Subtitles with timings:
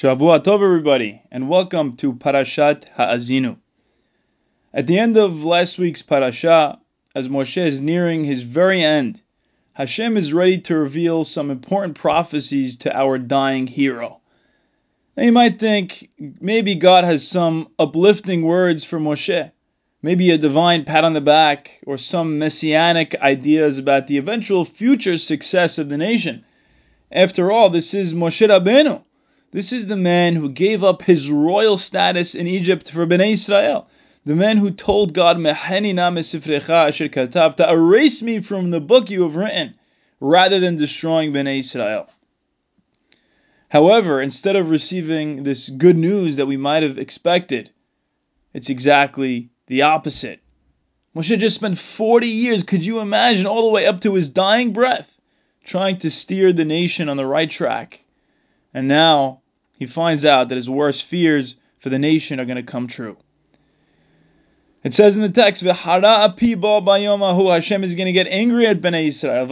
[0.00, 3.58] Shavua Tov, everybody, and welcome to Parashat Ha'azinu.
[4.72, 6.78] At the end of last week's parasha,
[7.14, 9.20] as Moshe is nearing his very end,
[9.74, 14.22] Hashem is ready to reveal some important prophecies to our dying hero.
[15.18, 19.52] Now you might think maybe God has some uplifting words for Moshe,
[20.00, 25.18] maybe a divine pat on the back, or some messianic ideas about the eventual future
[25.18, 26.46] success of the nation.
[27.12, 29.02] After all, this is Moshe Rabbeinu
[29.52, 33.88] this is the man who gave up his royal status in Egypt for Bnei Israel.
[34.24, 39.74] The man who told God, to erase me from the book you have written,
[40.20, 42.08] rather than destroying Bnei Israel.
[43.68, 47.70] However, instead of receiving this good news that we might have expected,
[48.52, 50.40] it's exactly the opposite.
[51.16, 54.72] Moshe just spent 40 years, could you imagine, all the way up to his dying
[54.72, 55.16] breath,
[55.64, 58.04] trying to steer the nation on the right track.
[58.72, 59.39] And now
[59.80, 63.16] he finds out that his worst fears for the nation are going to come true.
[64.84, 66.04] It says in the text, Hashem
[67.84, 69.46] is going to get angry at Bnei Israel.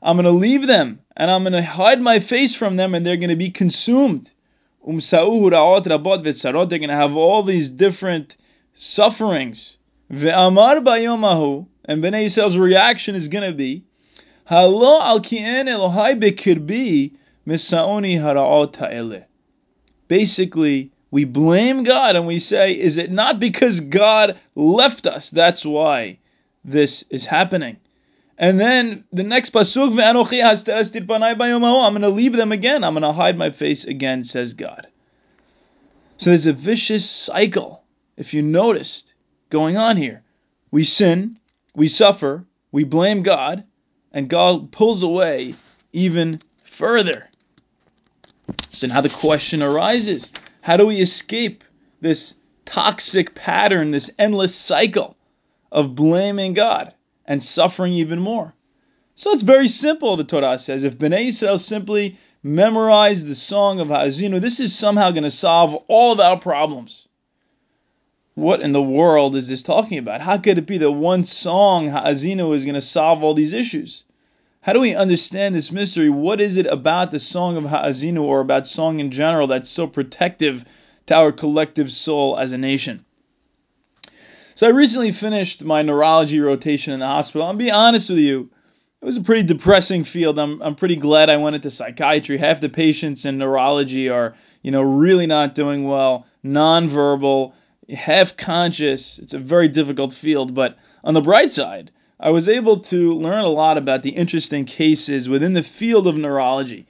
[0.00, 3.04] I'm going to leave them and I'm going to hide my face from them and
[3.04, 4.30] they're going to be consumed.
[4.84, 8.36] They're going to have all these different
[8.74, 9.76] sufferings.
[10.08, 10.22] And
[12.04, 13.82] Bnei Israel's reaction is going to be,
[14.52, 17.12] Halo al kien Elohai bekirbi
[17.46, 19.24] misaoni.
[20.08, 25.30] Basically, we blame God and we say, is it not because God left us?
[25.30, 26.18] That's why
[26.66, 27.78] this is happening.
[28.36, 32.84] And then the next pasuk, I'm going to leave them again.
[32.84, 34.86] I'm going to hide my face again, says God.
[36.18, 37.82] So there's a vicious cycle,
[38.18, 39.14] if you noticed,
[39.48, 40.22] going on here.
[40.70, 41.38] We sin,
[41.74, 43.64] we suffer, we blame God,
[44.12, 45.54] and God pulls away
[45.92, 47.28] even further.
[48.70, 51.64] So now the question arises how do we escape
[52.00, 55.16] this toxic pattern, this endless cycle
[55.70, 56.94] of blaming God
[57.26, 58.54] and suffering even more?
[59.14, 60.84] So it's very simple, the Torah says.
[60.84, 65.74] If Bnei Israel simply memorize the song of Ha'azinu, this is somehow going to solve
[65.88, 67.08] all of our problems.
[68.34, 70.22] What in the world is this talking about?
[70.22, 74.04] How could it be that one song, Ha'azinu, is going to solve all these issues?
[74.62, 76.08] How do we understand this mystery?
[76.08, 79.86] What is it about the song of Ha'azinu or about song in general that's so
[79.86, 80.64] protective
[81.06, 83.04] to our collective soul as a nation?
[84.54, 87.46] So I recently finished my neurology rotation in the hospital.
[87.46, 88.50] I'll be honest with you,
[89.00, 90.38] it was a pretty depressing field.
[90.38, 92.38] I'm, I'm pretty glad I went into psychiatry.
[92.38, 97.52] Half the patients in neurology are, you know, really not doing well, nonverbal,
[97.88, 99.18] half conscious.
[99.18, 100.54] It's a very difficult field.
[100.54, 104.64] But on the bright side, I was able to learn a lot about the interesting
[104.64, 106.86] cases within the field of neurology.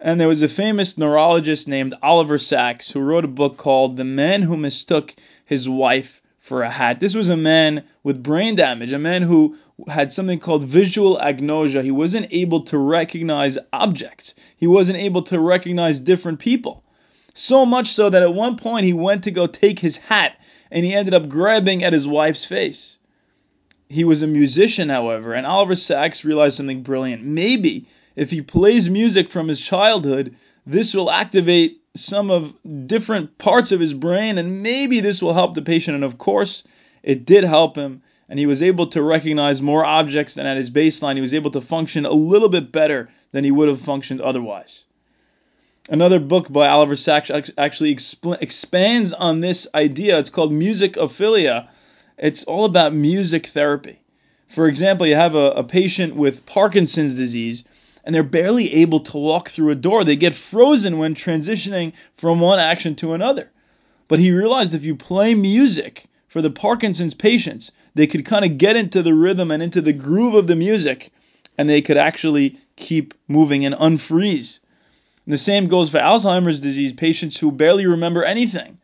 [0.00, 4.04] And there was a famous neurologist named Oliver Sacks who wrote a book called The
[4.04, 5.14] Man Who Mistook
[5.44, 7.00] His Wife for a Hat.
[7.00, 9.56] This was a man with brain damage, a man who
[9.88, 11.82] had something called visual agnosia.
[11.82, 16.83] He wasn't able to recognize objects, he wasn't able to recognize different people.
[17.34, 20.40] So much so that at one point he went to go take his hat
[20.70, 22.98] and he ended up grabbing at his wife's face.
[23.88, 27.24] He was a musician, however, and Oliver Sacks realized something brilliant.
[27.24, 27.86] Maybe
[28.16, 32.54] if he plays music from his childhood, this will activate some of
[32.86, 36.64] different parts of his brain and maybe this will help the patient and of course
[37.02, 40.70] it did help him and he was able to recognize more objects than at his
[40.70, 41.14] baseline.
[41.16, 44.86] He was able to function a little bit better than he would have functioned otherwise.
[45.90, 50.18] Another book by Oliver Sacks actually expl- expands on this idea.
[50.18, 51.68] It's called Musicophilia.
[52.16, 54.00] It's all about music therapy.
[54.48, 57.64] For example, you have a, a patient with Parkinson's disease
[58.02, 60.04] and they're barely able to walk through a door.
[60.04, 63.50] They get frozen when transitioning from one action to another.
[64.08, 68.56] But he realized if you play music for the Parkinson's patients, they could kind of
[68.56, 71.12] get into the rhythm and into the groove of the music
[71.58, 74.60] and they could actually keep moving and unfreeze.
[75.26, 78.78] And the same goes for Alzheimer's disease patients who barely remember anything.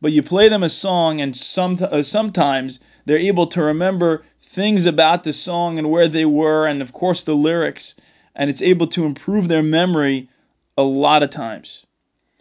[0.00, 4.86] But you play them a song, and some, uh, sometimes they're able to remember things
[4.86, 7.94] about the song and where they were, and of course the lyrics,
[8.34, 10.28] and it's able to improve their memory
[10.76, 11.86] a lot of times.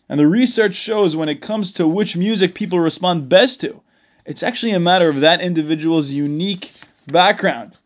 [0.09, 3.81] And the research shows when it comes to which music people respond best to,
[4.25, 6.69] it's actually a matter of that individual's unique
[7.07, 7.77] background.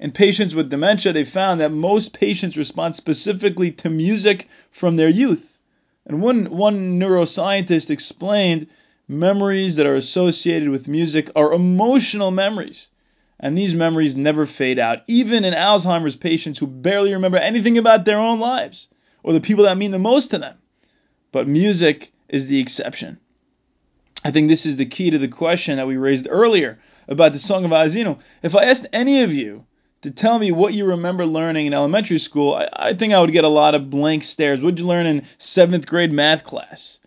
[0.00, 5.08] In patients with dementia, they found that most patients respond specifically to music from their
[5.08, 5.58] youth.
[6.06, 8.68] And one, one neuroscientist explained
[9.08, 12.88] memories that are associated with music are emotional memories.
[13.40, 18.04] And these memories never fade out, even in Alzheimer's patients who barely remember anything about
[18.04, 18.88] their own lives.
[19.24, 20.56] or the people that mean the most to them.
[21.32, 23.18] But music is the exception.
[24.24, 26.78] I think this is the key to the question that we raised earlier
[27.08, 28.20] about the Song of Azinu.
[28.42, 29.64] If I asked any of you
[30.02, 33.32] to tell me what you remember learning in elementary school, I, I think I would
[33.32, 34.62] get a lot of blank stares.
[34.62, 36.98] What did you learn in seventh grade math class?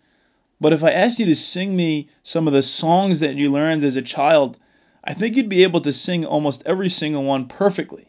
[0.60, 3.82] But if I asked you to sing me some of the songs that you learned
[3.82, 4.58] as a child,
[5.02, 8.06] I think you'd be able to sing almost every single one perfectly.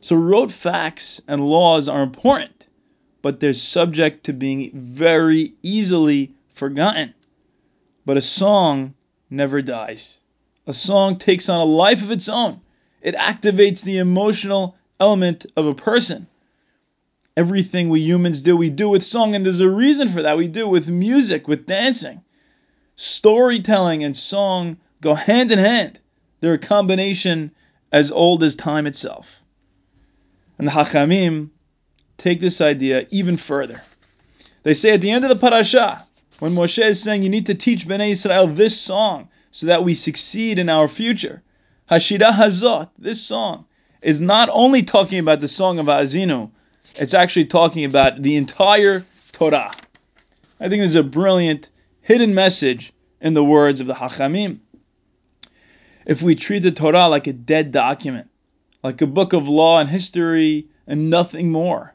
[0.00, 2.66] So rote facts and laws are important,
[3.22, 7.14] but they're subject to being very easily forgotten.
[8.04, 8.94] But a song
[9.30, 10.18] never dies.
[10.66, 12.60] A song takes on a life of its own.
[13.00, 16.26] It activates the emotional element of a person.
[17.36, 20.36] Everything we humans do, we do with song, and there's a reason for that.
[20.36, 22.22] We do with music, with dancing.
[22.96, 26.00] Storytelling and song go hand in hand.
[26.40, 27.52] They're a combination
[27.92, 29.40] as old as time itself.
[30.58, 31.50] And the Hachamim
[32.16, 33.80] take this idea even further.
[34.64, 36.04] They say at the end of the parasha,
[36.40, 39.94] when Moshe is saying you need to teach Bnei Israel this song so that we
[39.94, 41.42] succeed in our future,
[41.90, 43.64] Hashira Hazot, this song,
[44.02, 46.50] is not only talking about the song of Azinu,
[46.96, 49.72] it's actually talking about the entire Torah.
[50.60, 51.70] I think there's a brilliant
[52.02, 52.92] hidden message
[53.22, 54.58] in the words of the Hachamim.
[56.04, 58.28] If we treat the Torah like a dead document,
[58.82, 61.94] like a book of law and history and nothing more,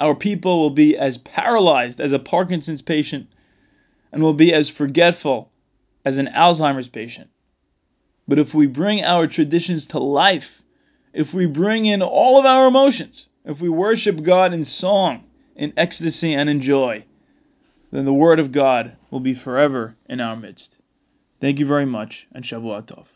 [0.00, 3.28] our people will be as paralyzed as a Parkinson's patient
[4.10, 5.52] and will be as forgetful
[6.04, 7.30] as an Alzheimer's patient.
[8.30, 10.62] But if we bring our traditions to life,
[11.12, 15.24] if we bring in all of our emotions, if we worship God in song,
[15.56, 17.04] in ecstasy, and in joy,
[17.90, 20.76] then the Word of God will be forever in our midst.
[21.40, 23.06] Thank you very much, and Shavua Tov.